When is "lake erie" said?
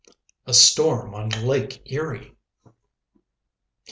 1.45-2.35